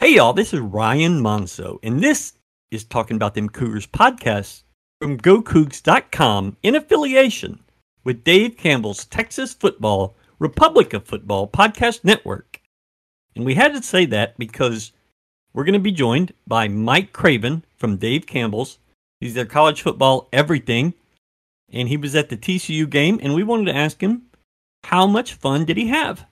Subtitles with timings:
[0.00, 2.32] Hey, y'all, this is Ryan Monso, and this
[2.70, 4.62] is Talking About Them Cougars podcast
[4.98, 7.60] from GoCougs.com in affiliation
[8.02, 12.62] with Dave Campbell's Texas Football, Republic of Football podcast network.
[13.36, 14.92] And we had to say that because
[15.52, 18.78] we're going to be joined by Mike Craven from Dave Campbell's.
[19.20, 20.94] He's their college football everything,
[21.70, 24.22] and he was at the TCU game, and we wanted to ask him
[24.84, 26.24] how much fun did he have?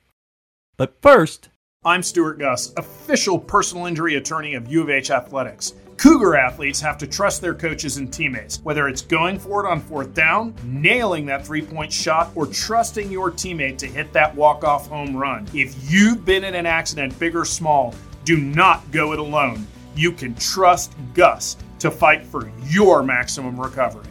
[0.79, 1.51] But first,
[1.85, 5.75] I'm Stewart Guss, official personal injury attorney of U of H Athletics.
[5.97, 9.79] Cougar athletes have to trust their coaches and teammates, whether it's going for it on
[9.81, 14.65] fourth down, nailing that three point shot, or trusting your teammate to hit that walk
[14.65, 15.47] off home run.
[15.55, 19.65] If you've been in an accident, big or small, do not go it alone.
[19.95, 24.07] You can trust Guss to fight for your maximum recovery.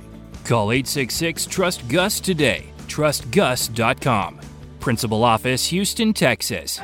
[0.46, 2.68] Call 866 Trust Guss today.
[2.88, 4.40] TrustGuss.com.
[4.88, 6.80] Principal Office, Houston, Texas.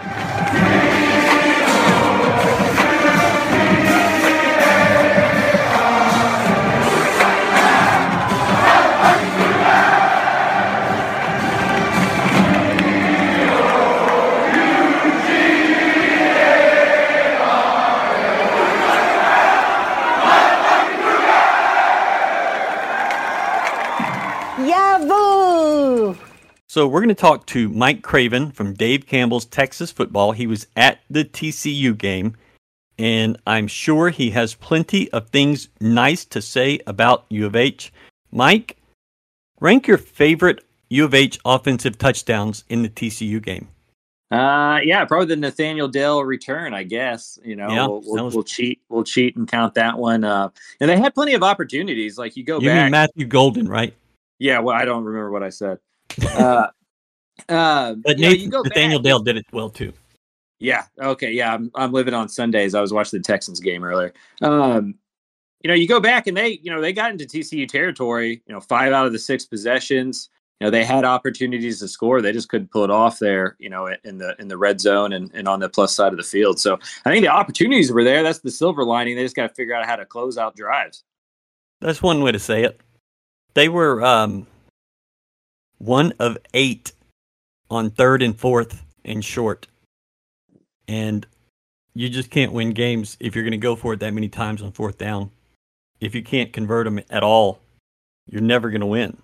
[24.59, 25.32] Yahoo!
[26.73, 30.31] So we're going to talk to Mike Craven from Dave Campbell's Texas Football.
[30.31, 32.35] He was at the TCU game,
[32.97, 37.93] and I'm sure he has plenty of things nice to say about U of H.
[38.31, 38.77] Mike,
[39.59, 43.67] rank your favorite U of H offensive touchdowns in the TCU game.
[44.31, 46.73] Uh, yeah, probably the Nathaniel Dell return.
[46.73, 48.81] I guess you know Yeah, we'll, we'll, was- we'll cheat.
[48.89, 50.23] We'll cheat and count that one.
[50.23, 50.49] Uh,
[50.81, 52.17] and they had plenty of opportunities.
[52.17, 52.85] Like you go You back.
[52.85, 53.93] mean Matthew Golden, right?
[54.39, 55.77] yeah, well, I don't remember what I said.
[56.21, 56.67] Uh,
[57.49, 59.93] uh, But you know, Nathaniel back- Dale did it well too.
[60.59, 60.85] Yeah.
[61.01, 61.31] Okay.
[61.31, 61.53] Yeah.
[61.53, 62.73] I'm, I'm living on Sundays.
[62.73, 64.13] I was watching the Texans game earlier.
[64.41, 64.95] Um,
[65.61, 68.41] you know, you go back and they, you know, they got into TCU territory.
[68.47, 70.29] You know, five out of the six possessions.
[70.59, 72.21] You know, they had opportunities to score.
[72.21, 73.57] They just couldn't pull it off there.
[73.59, 76.17] You know, in the in the red zone and, and on the plus side of
[76.17, 76.59] the field.
[76.59, 78.23] So I think the opportunities were there.
[78.23, 79.15] That's the silver lining.
[79.17, 81.03] They just got to figure out how to close out drives.
[81.81, 82.79] That's one way to say it.
[83.53, 84.47] They were um,
[85.85, 86.93] one of eight
[87.69, 89.67] on third and fourth and short.
[90.87, 91.25] And
[91.93, 94.61] you just can't win games if you're going to go for it that many times
[94.61, 95.31] on fourth down.
[95.99, 97.59] If you can't convert them at all,
[98.27, 99.17] you're never going to win.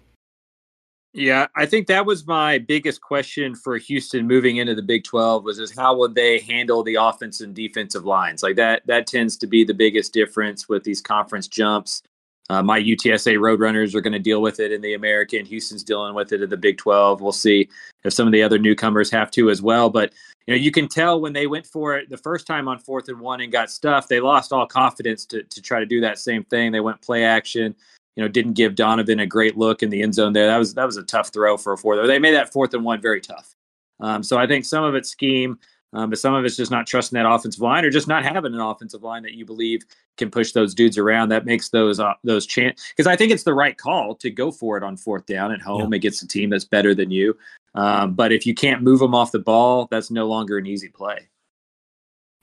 [1.14, 5.44] Yeah, I think that was my biggest question for Houston moving into the Big 12
[5.44, 8.44] was is how would they handle the offense and defensive lines?
[8.44, 12.04] Like that that tends to be the biggest difference with these conference jumps.
[12.50, 15.46] Uh, my UTSA Roadrunners are going to deal with it in the American.
[15.46, 17.22] Houston's dealing with it in the Big 12.
[17.22, 17.70] We'll see
[18.04, 19.90] if some of the other newcomers have to as well.
[19.90, 20.14] But
[20.48, 23.08] you know, you can tell when they went for it the first time on fourth
[23.08, 26.18] and one and got stuffed, they lost all confidence to to try to do that
[26.18, 26.72] same thing.
[26.72, 27.76] They went play action
[28.20, 30.48] you know, didn't give Donovan a great look in the end zone there.
[30.48, 32.06] That was that was a tough throw for a fourth.
[32.06, 33.56] They made that fourth and one very tough.
[34.02, 35.58] Um, so I think some of it's scheme,
[35.94, 38.54] um, but some of it's just not trusting that offensive line or just not having
[38.54, 39.84] an offensive line that you believe
[40.18, 41.30] can push those dudes around.
[41.30, 44.52] That makes those uh, those chance because I think it's the right call to go
[44.52, 47.36] for it on fourth down at home against a team that's better than you.
[47.76, 50.90] Um, but if you can't move them off the ball, that's no longer an easy
[50.90, 51.28] play.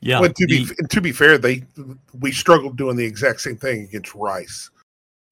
[0.00, 0.20] Yeah.
[0.20, 1.64] but to be the- to be fair, they
[2.20, 4.70] we struggled doing the exact same thing against Rice.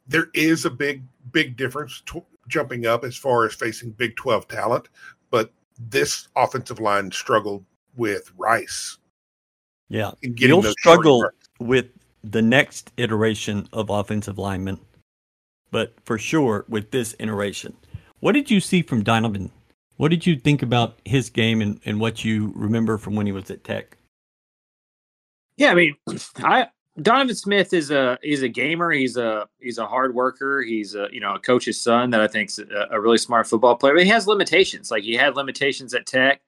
[0.06, 1.02] There is a big
[1.32, 4.88] big difference to, jumping up as far as facing Big Twelve talent,
[5.30, 7.64] but this offensive line struggled
[7.96, 8.98] with Rice
[9.88, 10.12] yeah.
[10.22, 11.24] You'll struggle
[11.60, 11.86] with
[12.22, 14.80] the next iteration of offensive linemen,
[15.70, 17.76] but for sure with this iteration.
[18.20, 19.50] What did you see from Donovan?
[19.96, 23.32] What did you think about his game and, and what you remember from when he
[23.32, 23.96] was at Tech?
[25.56, 25.96] Yeah, I mean,
[26.38, 26.68] I
[27.00, 28.90] Donovan Smith is a he's a gamer.
[28.90, 30.62] He's a he's a hard worker.
[30.62, 33.76] He's a you know a coach's son that I think's a, a really smart football
[33.76, 33.94] player.
[33.94, 34.90] But he has limitations.
[34.90, 36.40] Like he had limitations at Tech.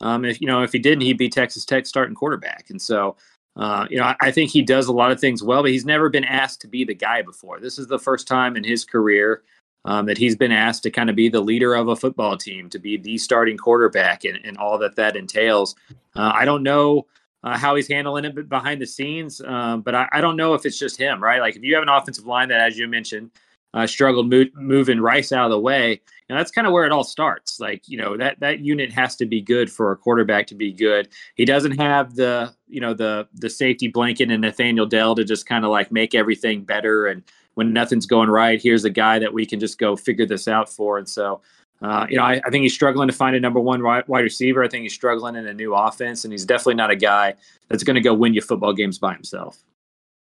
[0.00, 2.66] Um, if you know if he didn't, he'd be Texas Tech starting quarterback.
[2.70, 3.16] And so,
[3.56, 5.86] uh, you know, I, I think he does a lot of things well, but he's
[5.86, 7.60] never been asked to be the guy before.
[7.60, 9.42] This is the first time in his career
[9.84, 12.68] um, that he's been asked to kind of be the leader of a football team,
[12.70, 15.76] to be the starting quarterback, and, and all that that entails.
[16.16, 17.06] Uh, I don't know
[17.44, 19.40] uh, how he's handling it behind the scenes.
[19.42, 21.40] Um, but I, I don't know if it's just him, right?
[21.40, 23.30] Like if you have an offensive line that, as you mentioned,
[23.74, 26.92] uh, struggled mo- moving Rice out of the way, and that's kind of where it
[26.92, 27.58] all starts.
[27.60, 30.72] Like you know that that unit has to be good for a quarterback to be
[30.72, 31.08] good.
[31.34, 35.46] He doesn't have the you know the the safety blanket and Nathaniel Dell to just
[35.46, 37.06] kind of like make everything better.
[37.06, 37.22] And
[37.54, 40.68] when nothing's going right, here's a guy that we can just go figure this out
[40.68, 40.96] for.
[40.96, 41.42] And so
[41.82, 44.64] Uh, you know, I, I, think he's struggling to find a number one wide receiver.
[44.64, 47.34] I think he's struggling in a new offense, and he's definitely not a guy
[47.68, 49.58] that's going to go win you football games by himself.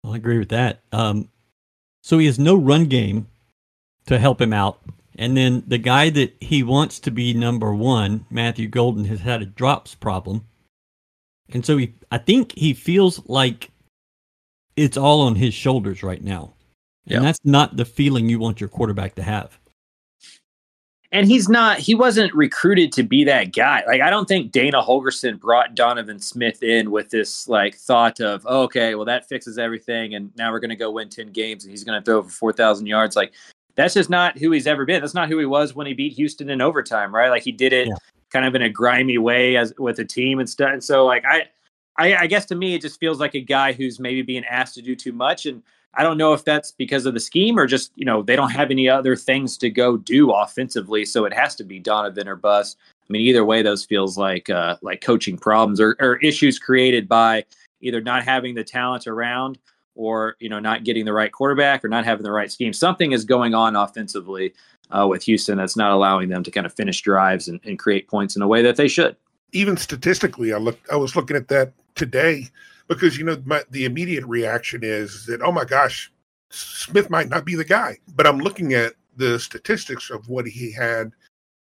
[0.03, 0.79] I agree with that.
[0.91, 1.29] Um,
[2.01, 3.27] so he has no run game
[4.07, 4.79] to help him out.
[5.17, 9.41] And then the guy that he wants to be number one, Matthew Golden, has had
[9.41, 10.45] a drops problem.
[11.53, 13.71] And so he, I think he feels like
[14.75, 16.53] it's all on his shoulders right now.
[17.07, 19.59] And that's not the feeling you want your quarterback to have
[21.11, 24.81] and he's not he wasn't recruited to be that guy like i don't think dana
[24.81, 29.57] holgorsen brought donovan smith in with this like thought of oh, okay well that fixes
[29.57, 32.23] everything and now we're going to go win 10 games and he's going to throw
[32.23, 33.33] for 4000 yards like
[33.75, 36.13] that's just not who he's ever been that's not who he was when he beat
[36.13, 37.95] houston in overtime right like he did it yeah.
[38.29, 41.23] kind of in a grimy way as with a team and stuff and so like
[41.25, 41.47] I,
[41.97, 44.75] I i guess to me it just feels like a guy who's maybe being asked
[44.75, 45.61] to do too much and
[45.93, 48.51] I don't know if that's because of the scheme or just, you know, they don't
[48.51, 51.03] have any other things to go do offensively.
[51.03, 52.77] So it has to be Donovan or bust.
[53.01, 57.09] I mean, either way, those feels like uh, like coaching problems or, or issues created
[57.09, 57.43] by
[57.81, 59.57] either not having the talent around
[59.95, 62.73] or, you know, not getting the right quarterback or not having the right scheme.
[62.73, 64.53] Something is going on offensively
[64.91, 68.07] uh, with Houston that's not allowing them to kind of finish drives and, and create
[68.07, 69.15] points in a way that they should.
[69.53, 72.47] Even statistically, I look I was looking at that today
[72.87, 76.11] because you know my, the immediate reaction is that oh my gosh,
[76.49, 77.97] Smith might not be the guy.
[78.15, 81.11] But I'm looking at the statistics of what he had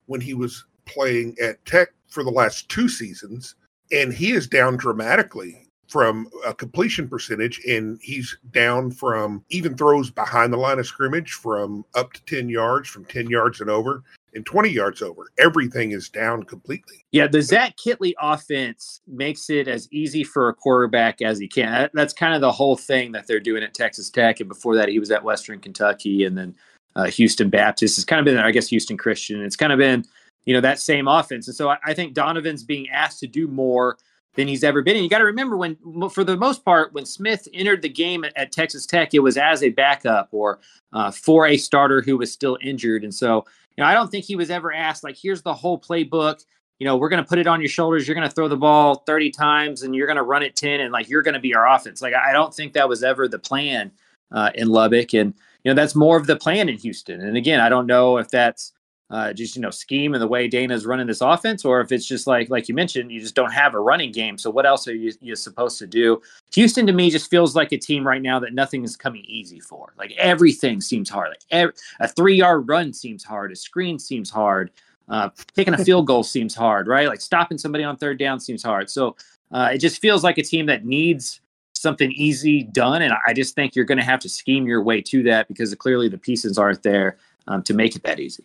[0.06, 3.56] when he was playing at Tech for the last two seasons,
[3.90, 10.10] and he is down dramatically from a completion percentage, and he's down from even throws
[10.10, 14.04] behind the line of scrimmage from up to 10 yards, from 10 yards and over
[14.34, 15.32] and 20 yards over.
[15.38, 17.04] Everything is down completely.
[17.10, 21.90] Yeah, the Zach Kittley offense makes it as easy for a quarterback as he can.
[21.92, 24.38] That's kind of the whole thing that they're doing at Texas Tech.
[24.38, 26.54] And before that, he was at Western Kentucky and then
[26.94, 27.98] uh, Houston Baptist.
[27.98, 29.42] It's kind of been, I guess, Houston Christian.
[29.42, 30.04] It's kind of been,
[30.44, 31.48] you know, that same offense.
[31.48, 33.96] And so I, I think Donovan's being asked to do more
[34.34, 34.96] than he's ever been.
[34.96, 35.76] And you got to remember when,
[36.10, 39.36] for the most part, when Smith entered the game at, at Texas Tech, it was
[39.36, 40.60] as a backup or
[40.92, 43.02] uh, for a starter who was still injured.
[43.02, 43.44] And so
[43.76, 46.44] you know, I don't think he was ever asked like, here's the whole playbook.
[46.78, 48.06] You know, we're going to put it on your shoulders.
[48.06, 50.80] You're going to throw the ball 30 times and you're going to run it 10
[50.80, 52.02] and like you're going to be our offense.
[52.02, 53.90] Like, I don't think that was ever the plan
[54.32, 55.14] uh, in Lubbock.
[55.14, 55.34] And,
[55.64, 57.20] you know, that's more of the plan in Houston.
[57.20, 58.72] And again, I don't know if that's
[59.10, 62.06] uh, just you know scheme and the way Dana's running this offense, or if it's
[62.06, 64.38] just like like you mentioned, you just don't have a running game.
[64.38, 66.22] So what else are you you supposed to do?
[66.54, 69.58] Houston to me just feels like a team right now that nothing is coming easy
[69.58, 69.92] for.
[69.98, 71.30] Like everything seems hard.
[71.30, 73.50] Like every, a three yard run seems hard.
[73.50, 74.70] A screen seems hard.
[75.08, 77.08] Uh, taking a field goal seems hard, right?
[77.08, 78.88] Like stopping somebody on third down seems hard.
[78.88, 79.16] So
[79.50, 81.40] uh, it just feels like a team that needs
[81.74, 85.00] something easy done, and I just think you're going to have to scheme your way
[85.00, 87.16] to that because clearly the pieces aren't there
[87.48, 88.44] um, to make it that easy.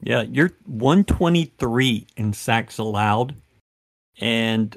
[0.00, 3.34] Yeah, you're 123 in sacks allowed
[4.20, 4.76] and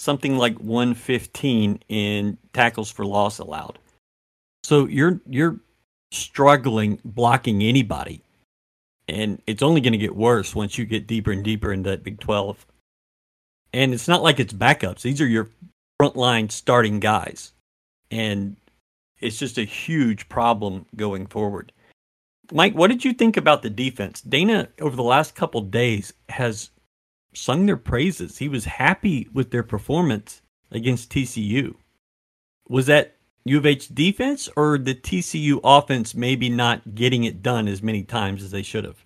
[0.00, 3.78] something like 115 in tackles for loss allowed.
[4.64, 5.60] So you're you're
[6.10, 8.22] struggling blocking anybody.
[9.08, 12.04] And it's only going to get worse once you get deeper and deeper into that
[12.04, 12.66] Big 12.
[13.72, 15.02] And it's not like it's backups.
[15.02, 15.48] These are your
[16.00, 17.52] frontline starting guys.
[18.10, 18.56] And
[19.18, 21.72] it's just a huge problem going forward.
[22.52, 24.20] Mike, what did you think about the defense?
[24.22, 26.70] Dana, over the last couple days, has
[27.34, 28.38] sung their praises.
[28.38, 31.74] He was happy with their performance against TCU.
[32.68, 37.68] Was that U of H defense or the TCU offense maybe not getting it done
[37.68, 39.04] as many times as they should have?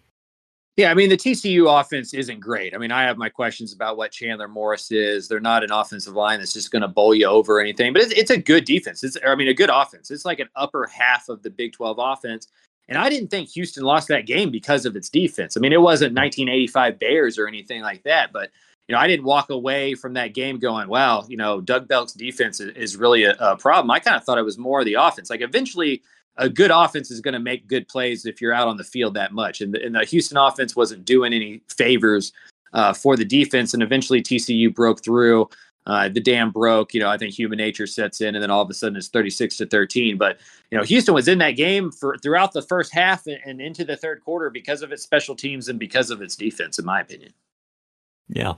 [0.76, 2.74] Yeah, I mean the TCU offense isn't great.
[2.74, 5.28] I mean, I have my questions about what Chandler Morris is.
[5.28, 8.00] They're not an offensive line that's just going to bowl you over or anything, but
[8.00, 9.04] it's, it's a good defense.
[9.04, 10.10] It's I mean a good offense.
[10.10, 12.48] It's like an upper half of the Big Twelve offense.
[12.92, 15.56] And I didn't think Houston lost that game because of its defense.
[15.56, 18.50] I mean, it wasn't 1985 Bears or anything like that, but
[18.86, 22.12] you know, I didn't walk away from that game going, "Wow, you know, Doug Belk's
[22.12, 25.30] defense is, really a, a, problem." I kind of thought it was more the offense.
[25.30, 26.02] Like, eventually,
[26.36, 29.14] a good offense is going to make good plays if you're out on the field
[29.14, 29.62] that much.
[29.62, 32.34] And the, and the Houston offense wasn't doing any favors
[32.74, 35.48] uh, for the defense, and eventually TCU broke through
[35.86, 36.94] uh, the dam broke.
[36.94, 39.08] You know, I think human nature sets in, and then all of a sudden it's
[39.08, 40.16] 36 to 13.
[40.16, 40.38] But
[40.70, 43.84] you know, Houston was in that game for throughout the first half and, and into
[43.84, 47.00] the third quarter because of its special teams and because of its defense, in my
[47.00, 47.32] opinion.
[48.28, 48.54] Yeah.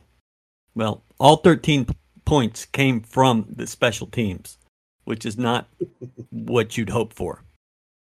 [0.75, 4.59] Well, all 13 p- points came from the special teams,
[5.05, 5.69] which is not
[6.31, 7.43] what you'd hope for.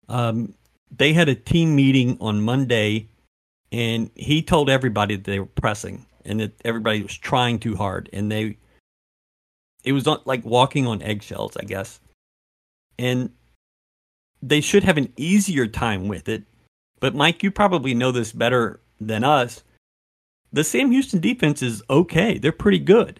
[0.07, 0.53] Um,
[0.95, 3.09] they had a team meeting on Monday,
[3.71, 8.09] and he told everybody that they were pressing and that everybody was trying too hard,
[8.13, 8.57] and they
[9.86, 12.00] it was not like walking on eggshells, I guess.
[12.98, 13.30] And
[14.42, 16.44] they should have an easier time with it.
[17.00, 19.63] But Mike, you probably know this better than us.
[20.51, 22.38] The Sam Houston defense is okay.
[22.38, 23.20] They're pretty good.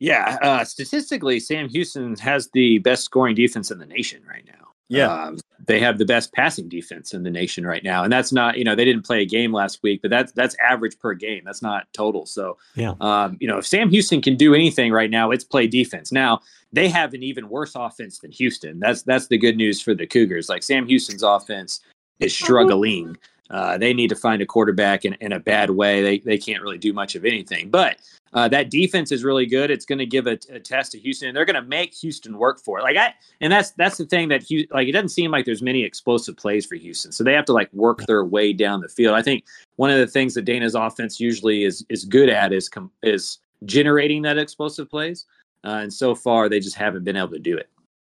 [0.00, 4.67] Yeah, uh, statistically, Sam Houston has the best scoring defense in the nation right now.
[4.88, 5.12] Yeah.
[5.12, 8.02] Um, they have the best passing defense in the nation right now.
[8.02, 10.56] And that's not, you know, they didn't play a game last week, but that's that's
[10.56, 11.42] average per game.
[11.44, 12.24] That's not total.
[12.24, 12.94] So yeah.
[13.00, 16.10] Um, you know, if Sam Houston can do anything right now, it's play defense.
[16.10, 16.40] Now,
[16.72, 18.78] they have an even worse offense than Houston.
[18.78, 20.48] That's that's the good news for the Cougars.
[20.48, 21.80] Like Sam Houston's offense
[22.18, 23.16] is struggling.
[23.50, 26.02] Uh, they need to find a quarterback in, in a bad way.
[26.02, 27.70] They they can't really do much of anything.
[27.70, 27.98] But
[28.34, 29.70] uh, that defense is really good.
[29.70, 32.36] It's going to give a, a, test to Houston, and they're going to make Houston
[32.36, 32.82] work for it.
[32.82, 35.82] Like I, and that's that's the thing that like it doesn't seem like there's many
[35.82, 39.14] explosive plays for Houston, so they have to like work their way down the field.
[39.14, 39.44] I think
[39.76, 43.38] one of the things that Dana's offense usually is is good at is com- is
[43.64, 45.24] generating that explosive plays,
[45.64, 47.70] uh, and so far they just haven't been able to do it.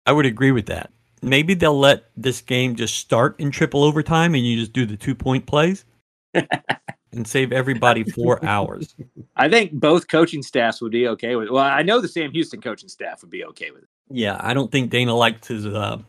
[0.06, 0.92] I would agree with that.
[1.24, 4.98] Maybe they'll let this game just start in triple overtime, and you just do the
[4.98, 5.86] two point plays.
[7.14, 8.96] and save everybody four hours.
[9.36, 11.54] I think both coaching staffs would be okay with it.
[11.54, 13.90] Well, I know the Sam Houston coaching staff would be okay with it.
[14.10, 16.00] Yeah, I don't think Dana likes his uh,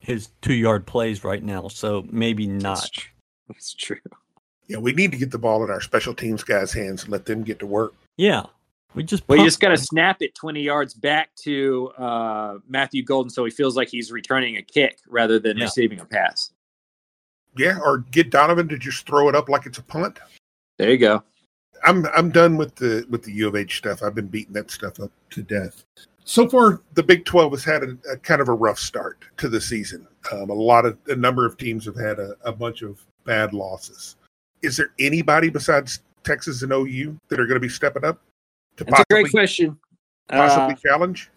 [0.00, 2.76] his two yard plays right now, so maybe not.
[2.76, 3.12] That's true.
[3.48, 4.00] That's true.
[4.68, 7.26] Yeah, we need to get the ball in our special teams guys' hands and let
[7.26, 7.94] them get to work.
[8.16, 8.44] Yeah,
[8.94, 13.02] we just well, you just got to snap it twenty yards back to uh, Matthew
[13.04, 15.64] Golden, so he feels like he's returning a kick rather than Yeah.
[15.64, 16.50] receiving a pass.
[17.56, 20.18] Yeah, or get Donovan to just throw it up like it's a punt.
[20.78, 21.22] There you go.
[21.84, 24.02] I'm I'm done with the with the U of H stuff.
[24.02, 25.84] I've been beating that stuff up to death.
[26.24, 29.48] So far, the Big Twelve has had a, a kind of a rough start to
[29.48, 30.06] the season.
[30.32, 33.52] Um, a lot of a number of teams have had a, a bunch of bad
[33.52, 34.16] losses.
[34.62, 38.20] Is there anybody besides Texas and OU that are going to be stepping up
[38.76, 39.78] That's a great question.
[40.28, 41.30] possibly Uh, challenge?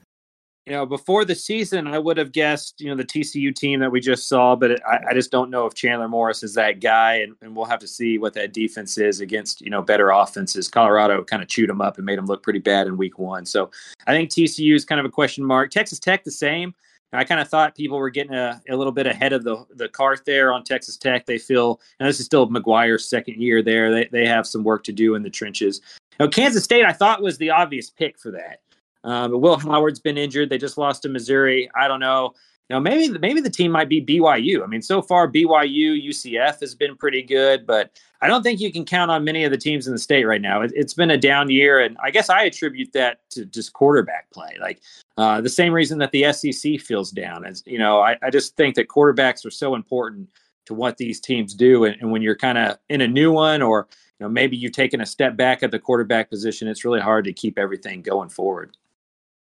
[0.69, 3.91] you know, before the season, I would have guessed, you know, the TCU team that
[3.91, 6.79] we just saw, but it, I, I just don't know if Chandler Morris is that
[6.79, 10.11] guy, and, and we'll have to see what that defense is against, you know, better
[10.11, 10.67] offenses.
[10.67, 13.47] Colorado kind of chewed them up and made them look pretty bad in week one.
[13.47, 13.71] So
[14.05, 15.71] I think TCU is kind of a question mark.
[15.71, 16.75] Texas Tech, the same.
[17.11, 19.89] I kind of thought people were getting a, a little bit ahead of the the
[19.89, 21.25] cart there on Texas Tech.
[21.25, 23.91] They feel, and this is still McGuire's second year there.
[23.91, 25.81] They, they have some work to do in the trenches.
[26.19, 28.61] Now, Kansas State, I thought was the obvious pick for that.
[29.03, 30.49] Uh, but Will Howard's been injured.
[30.49, 31.69] They just lost to Missouri.
[31.73, 32.33] I don't know.
[32.69, 34.63] Know, maybe maybe the team might be BYU.
[34.63, 38.71] I mean, so far BYU, UCF has been pretty good, but I don't think you
[38.71, 40.61] can count on many of the teams in the state right now.
[40.61, 44.29] It, it's been a down year, and I guess I attribute that to just quarterback
[44.29, 44.55] play.
[44.61, 44.81] Like
[45.17, 47.43] uh, the same reason that the SEC feels down.
[47.43, 50.29] As you know, I, I just think that quarterbacks are so important
[50.65, 53.63] to what these teams do, and, and when you're kind of in a new one,
[53.63, 53.87] or
[54.19, 57.25] you know maybe you've taken a step back at the quarterback position, it's really hard
[57.25, 58.77] to keep everything going forward.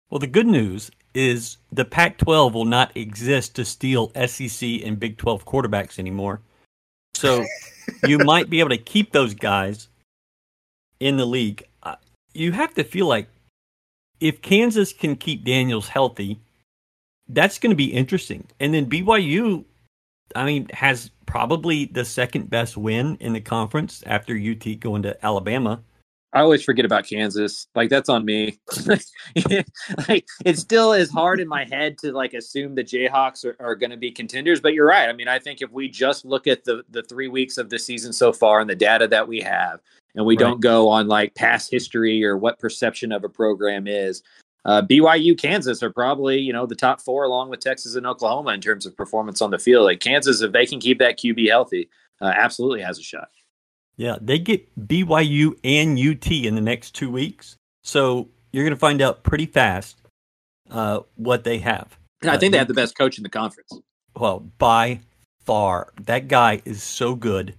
[0.08, 5.00] Well, the good news is the Pac 12 will not exist to steal SEC and
[5.00, 6.40] Big 12 quarterbacks anymore.
[7.14, 7.44] So
[8.06, 9.88] you might be able to keep those guys
[11.00, 11.64] in the league.
[11.82, 11.96] Uh,
[12.34, 13.28] You have to feel like
[14.20, 16.38] if Kansas can keep Daniels healthy,
[17.28, 18.46] that's going to be interesting.
[18.60, 19.64] And then BYU,
[20.36, 25.24] I mean, has probably the second best win in the conference after UT going to
[25.24, 25.80] Alabama.
[26.32, 27.66] I always forget about Kansas.
[27.74, 28.60] Like that's on me.
[30.08, 33.74] like it still is hard in my head to like assume the Jayhawks are, are
[33.74, 34.60] going to be contenders.
[34.60, 35.08] But you're right.
[35.08, 37.78] I mean, I think if we just look at the the three weeks of the
[37.78, 39.80] season so far and the data that we have,
[40.14, 40.40] and we Right.
[40.40, 44.22] don't go on like past history or what perception of a program is,
[44.64, 48.50] uh, BYU, Kansas are probably you know the top four along with Texas and Oklahoma
[48.50, 49.84] in terms of performance on the field.
[49.84, 51.88] Like Kansas, if they can keep that QB healthy,
[52.20, 53.30] uh, absolutely has a shot.
[54.00, 57.56] Yeah, they get BYU and UT in the next two weeks.
[57.84, 59.98] So you're going to find out pretty fast
[60.70, 61.98] uh, what they have.
[62.22, 63.78] And I Uh, think they have the best coach in the conference.
[64.16, 65.00] Well, by
[65.44, 67.54] far, that guy is so good.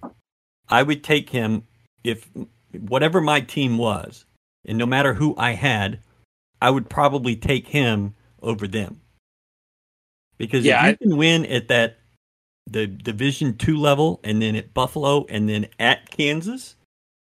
[0.68, 1.62] I would take him
[2.02, 2.28] if
[2.72, 4.24] whatever my team was,
[4.64, 6.00] and no matter who I had,
[6.60, 9.00] I would probably take him over them.
[10.38, 11.98] Because Yeah, if you can win at that
[12.66, 16.76] the Division two level, and then at Buffalo, and then at Kansas,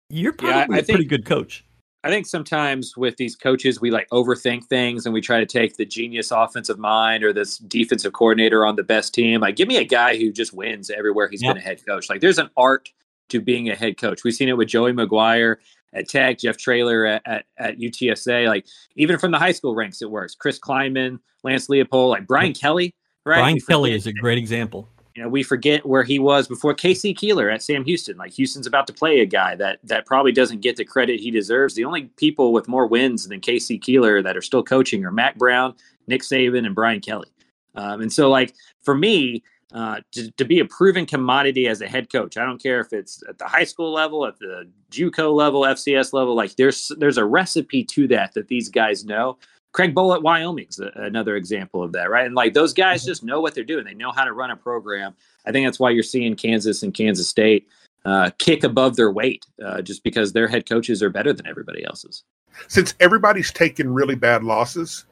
[0.09, 1.63] you're Yeah, probably I a pretty good coach.
[2.03, 5.75] I think sometimes with these coaches, we like overthink things and we try to take
[5.75, 9.41] the genius offensive mind or this defensive coordinator on the best team.
[9.41, 11.55] Like, give me a guy who just wins everywhere he's Yep.
[11.55, 12.09] been a head coach.
[12.09, 12.89] Like, there's an art
[13.29, 14.23] to being a head coach.
[14.23, 15.57] We've seen it with Joey McGuire
[15.93, 18.47] at Tech, Jeff Traylor at, at, at UTSA.
[18.47, 20.35] Like, even from the high school ranks, it works.
[20.35, 22.95] Chris Klieman, Lance Leopold, like Brian Kelly,
[23.25, 23.39] right?
[23.39, 24.87] Brian Kelly is a great example.
[25.19, 27.13] You know, we forget where he was before K.C.
[27.13, 28.15] Keeler at Sam Houston.
[28.15, 31.29] Like Houston's about to play a guy that that probably doesn't get the credit he
[31.29, 31.73] deserves.
[31.73, 33.79] The only people with more wins than K.C.
[33.79, 35.75] Keeler that are still coaching are Mack Brown,
[36.07, 37.27] Nick Saban, and Brian Kelly.
[37.75, 41.87] Um, and so, like for me, uh, to, to be a proven commodity as a
[41.89, 42.37] head coach.
[42.37, 46.13] I don't care if it's at the high school level, at the JUCO level, FCS
[46.13, 46.33] level.
[46.33, 49.37] Like there's there's a recipe to that that these guys know.
[49.71, 52.25] Craig Bohl at Wyoming's a, another example of that, right?
[52.25, 53.09] And like those guys mm-hmm.
[53.09, 53.85] just know what they're doing.
[53.85, 55.15] They know how to run a program.
[55.45, 57.67] I think that's why you're seeing Kansas and Kansas State
[58.05, 61.83] uh, kick above their weight, uh, just because their head coaches are better than everybody
[61.85, 62.23] else's.
[62.67, 65.05] Since everybody's taken really bad losses,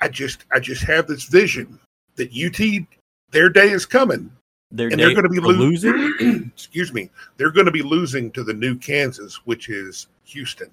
[0.00, 1.78] I just I just have this vision
[2.16, 2.86] that UT
[3.30, 4.30] their day is coming.
[4.70, 6.50] Their and they're going to be lo- losing.
[6.54, 7.10] excuse me.
[7.36, 10.70] They're going to be losing to the new Kansas, which is Houston.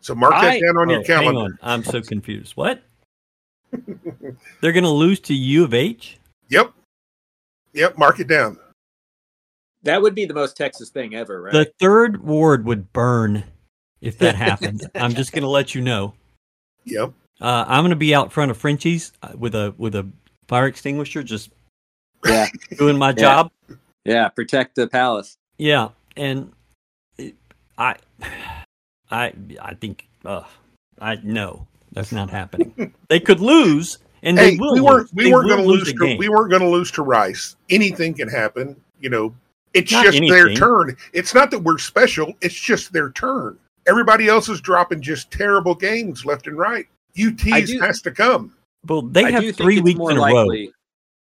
[0.00, 1.40] So mark I, that down on oh, your calendar.
[1.40, 1.58] On.
[1.62, 2.56] I'm so confused.
[2.56, 2.82] What?
[4.60, 6.18] they're going to lose to U of H?
[6.48, 6.72] Yep.
[7.72, 7.98] Yep.
[7.98, 8.58] Mark it down.
[9.82, 11.52] That would be the most Texas thing ever, right?
[11.52, 13.44] The third ward would burn
[14.00, 14.88] if that happened.
[14.94, 16.14] I'm just going to let you know.
[16.84, 17.12] Yep.
[17.40, 20.08] Uh, I'm going to be out front of Frenchy's uh, with a with a
[20.48, 21.50] fire extinguisher, just
[22.24, 22.46] yeah,
[22.78, 23.50] doing my job.
[24.04, 25.36] Yeah, protect the palace.
[25.58, 26.52] Yeah, and
[27.76, 27.96] I,
[29.10, 30.42] I, I think, uh,
[31.00, 32.94] I no, that's not happening.
[33.08, 34.74] they could lose, and hey, they will.
[34.74, 35.10] We weren't.
[35.14, 35.92] We weren't going to lose.
[35.92, 37.56] To, we weren't going to lose to Rice.
[37.70, 38.80] Anything can happen.
[39.00, 39.34] You know,
[39.74, 40.36] it's not just anything.
[40.36, 40.96] their turn.
[41.12, 42.32] It's not that we're special.
[42.40, 43.58] It's just their turn.
[43.86, 46.86] Everybody else is dropping just terrible games left and right.
[47.18, 48.54] UT has to come.
[48.86, 50.72] Well, they I have three weeks in a likely, row.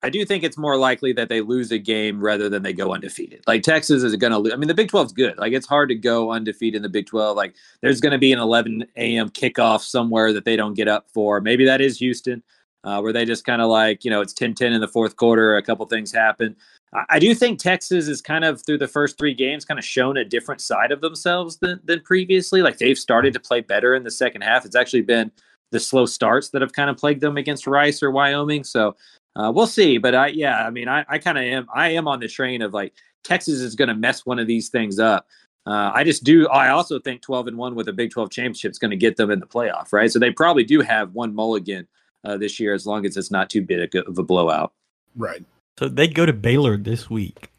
[0.03, 2.93] I do think it's more likely that they lose a game rather than they go
[2.93, 3.43] undefeated.
[3.46, 4.53] Like Texas is going to lose.
[4.53, 5.38] I mean, the Big 12 is good.
[5.38, 7.38] Like it's hard to go undefeated in the Big 12.
[7.38, 9.29] Like there's going to be an 11 a.m.
[9.29, 11.39] kickoff somewhere that they don't get up for.
[11.39, 12.41] Maybe that is Houston,
[12.84, 15.17] uh, where they just kind of like, you know, it's 10 10 in the fourth
[15.17, 15.55] quarter.
[15.55, 16.55] A couple things happen.
[16.96, 19.86] I, I do think Texas is kind of through the first three games kind of
[19.86, 22.63] shown a different side of themselves than, than previously.
[22.63, 24.65] Like they've started to play better in the second half.
[24.65, 25.31] It's actually been
[25.72, 28.63] the slow starts that have kind of plagued them against Rice or Wyoming.
[28.63, 28.96] So
[29.35, 32.07] uh, we'll see, but I yeah, I mean, I, I kind of am I am
[32.07, 35.27] on the train of like Texas is going to mess one of these things up.
[35.65, 36.47] Uh, I just do.
[36.47, 39.15] I also think 12 and one with a Big 12 championship is going to get
[39.15, 40.11] them in the playoff, right?
[40.11, 41.88] So they probably do have one mulligan
[42.23, 44.73] uh, this year, as long as it's not too big of a blowout.
[45.15, 45.45] Right.
[45.77, 47.51] So they go to Baylor this week,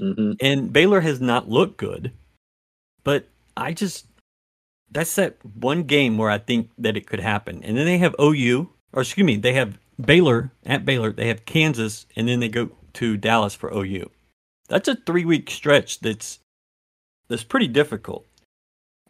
[0.00, 0.32] mm-hmm.
[0.40, 2.12] and Baylor has not looked good,
[3.04, 4.06] but I just
[4.90, 8.14] that's that one game where I think that it could happen, and then they have
[8.20, 12.48] OU, or excuse me, they have Baylor at Baylor, they have Kansas, and then they
[12.48, 14.10] go to Dallas for OU.
[14.68, 16.38] That's a three week stretch that's
[17.28, 18.26] that's pretty difficult.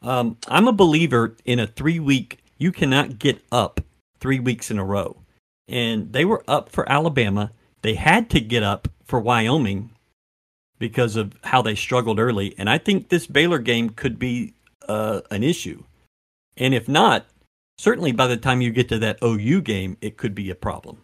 [0.01, 2.39] Um, I'm a believer in a three week.
[2.59, 3.81] You cannot get up
[4.21, 5.23] three weeks in a row,
[5.69, 7.53] and they were up for Alabama.
[7.83, 9.91] They had to get up for Wyoming
[10.79, 14.55] because of how they struggled early, and I think this Baylor game could be
[14.89, 15.85] uh, an issue.
[16.57, 17.27] And if not,
[17.83, 20.99] certainly by the time you get to that OU game, it could be a problem.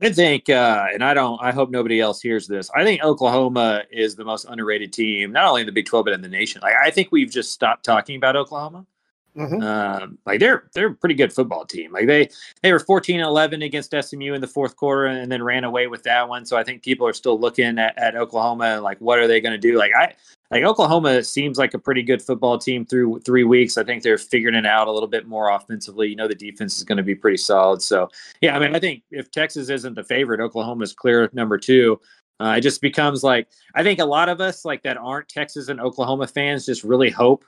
[0.00, 2.70] I think, uh, and I don't, I hope nobody else hears this.
[2.76, 6.14] I think Oklahoma is the most underrated team, not only in the Big 12, but
[6.14, 6.60] in the nation.
[6.62, 8.86] Like, I think we've just stopped talking about Oklahoma.
[9.36, 9.62] Mm-hmm.
[9.62, 11.92] Um, like they're they're a pretty good football team.
[11.92, 12.28] Like they
[12.62, 16.28] they were 14-11 against SMU in the fourth quarter and then ran away with that
[16.28, 16.46] one.
[16.46, 19.40] So I think people are still looking at, at Oklahoma and like what are they
[19.40, 19.76] going to do?
[19.76, 20.14] Like I
[20.50, 23.76] like Oklahoma seems like a pretty good football team through three weeks.
[23.76, 26.08] I think they're figuring it out a little bit more offensively.
[26.08, 27.82] You know, the defense is going to be pretty solid.
[27.82, 28.08] So,
[28.40, 32.00] yeah, I mean, I think if Texas isn't the favorite, Oklahoma is clear number two.
[32.38, 35.68] Uh, it just becomes like I think a lot of us like that aren't Texas
[35.68, 37.44] and Oklahoma fans just really hope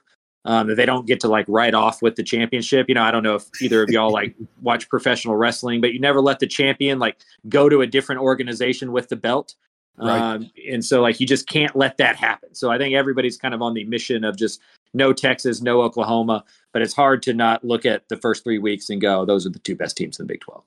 [0.47, 2.89] um, that they don't get to like write off with the championship.
[2.89, 6.01] You know, I don't know if either of y'all like watch professional wrestling, but you
[6.01, 9.55] never let the champion like go to a different organization with the belt.
[9.99, 10.19] Right.
[10.19, 12.55] Um, and so like you just can't let that happen.
[12.55, 14.61] So I think everybody's kind of on the mission of just
[14.95, 18.89] no Texas, no Oklahoma, but it's hard to not look at the first three weeks
[18.89, 20.63] and go, those are the two best teams in the Big Twelve.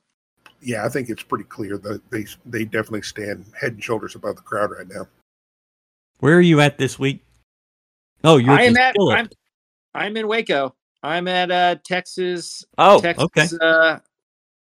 [0.61, 4.35] Yeah, I think it's pretty clear that they they definitely stand head and shoulders above
[4.35, 5.07] the crowd right now.
[6.19, 7.23] Where are you at this week?
[8.25, 9.29] Oh, you're I am at I'm,
[9.93, 10.75] I'm in Waco.
[11.01, 12.65] I'm at uh, Texas.
[12.77, 13.47] Oh, Texas, okay.
[13.61, 13.99] Uh,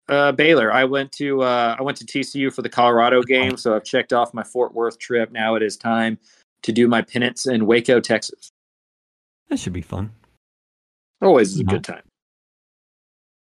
[0.09, 0.71] uh, Baylor.
[0.71, 4.13] I went to uh, I went to TCU for the Colorado game, so I've checked
[4.13, 5.31] off my Fort Worth trip.
[5.31, 6.17] Now it is time
[6.63, 8.51] to do my penance in Waco, Texas.
[9.49, 10.11] That should be fun.
[11.21, 12.03] Always is a good time.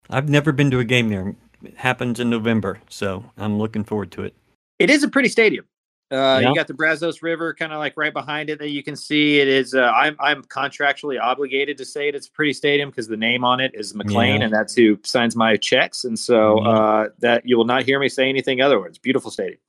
[0.09, 1.35] I've never been to a game there.
[1.63, 4.33] It happens in November, so I'm looking forward to it.
[4.79, 5.65] It is a pretty stadium.
[6.11, 6.49] Uh, yeah.
[6.49, 9.39] You got the Brazos River kind of like right behind it that you can see.
[9.39, 9.75] It is.
[9.75, 12.15] Uh, I'm I'm contractually obligated to say it.
[12.15, 14.45] It's a pretty stadium because the name on it is McLane, yeah.
[14.45, 16.05] and that's who signs my checks.
[16.05, 16.67] And so mm-hmm.
[16.67, 18.97] uh, that you will not hear me say anything otherwise.
[18.97, 19.59] Beautiful stadium.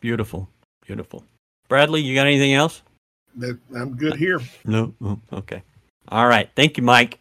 [0.00, 0.48] Beautiful,
[0.86, 1.24] beautiful.
[1.68, 2.82] Bradley, you got anything else?
[3.74, 4.40] I'm good here.
[4.64, 4.94] No.
[5.02, 5.62] Oh, okay.
[6.08, 6.48] All right.
[6.56, 7.18] Thank you, Mike.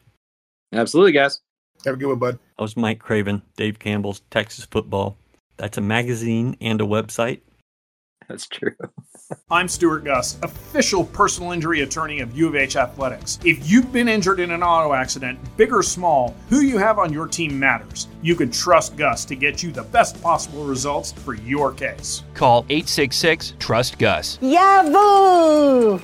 [0.74, 1.42] Absolutely, guys.
[1.86, 2.40] Have a good one, bud.
[2.58, 5.18] That was Mike Craven, Dave Campbell's Texas Football.
[5.58, 7.42] That's a magazine and a website
[8.32, 8.74] That's true.
[9.50, 13.40] I'm Stewart Guss, official personal injury attorney of U of H Athletics.
[13.44, 17.12] If you've been injured in an auto accident, big or small, who you have on
[17.12, 18.08] your team matters.
[18.22, 22.24] You can trust Guss to get you the best possible results for your case.
[22.34, 24.40] Call 866 Trust Guss.
[24.42, 26.00] Yahoo!